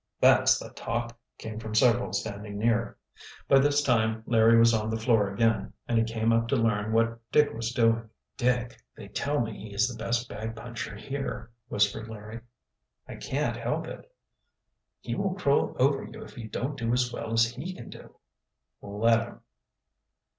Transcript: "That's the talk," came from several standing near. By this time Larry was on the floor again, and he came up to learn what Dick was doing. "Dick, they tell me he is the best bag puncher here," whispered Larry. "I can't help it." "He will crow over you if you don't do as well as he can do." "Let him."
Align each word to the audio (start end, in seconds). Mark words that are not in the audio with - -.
"That's 0.19 0.57
the 0.57 0.71
talk," 0.71 1.15
came 1.37 1.59
from 1.59 1.75
several 1.75 2.11
standing 2.11 2.57
near. 2.57 2.97
By 3.47 3.59
this 3.59 3.83
time 3.83 4.23
Larry 4.25 4.57
was 4.57 4.73
on 4.73 4.89
the 4.89 4.97
floor 4.97 5.31
again, 5.31 5.73
and 5.87 5.95
he 5.99 6.03
came 6.03 6.33
up 6.33 6.47
to 6.47 6.55
learn 6.55 6.91
what 6.91 7.19
Dick 7.31 7.53
was 7.53 7.71
doing. 7.71 8.09
"Dick, 8.35 8.81
they 8.97 9.09
tell 9.09 9.39
me 9.41 9.51
he 9.53 9.75
is 9.75 9.87
the 9.87 10.03
best 10.03 10.27
bag 10.27 10.55
puncher 10.55 10.95
here," 10.95 11.51
whispered 11.67 12.07
Larry. 12.07 12.39
"I 13.07 13.13
can't 13.17 13.57
help 13.57 13.85
it." 13.85 14.11
"He 15.01 15.13
will 15.13 15.35
crow 15.35 15.75
over 15.77 16.03
you 16.03 16.23
if 16.23 16.35
you 16.35 16.47
don't 16.47 16.75
do 16.79 16.91
as 16.93 17.13
well 17.13 17.31
as 17.33 17.51
he 17.51 17.75
can 17.75 17.91
do." 17.91 18.15
"Let 18.81 19.19
him." 19.21 19.41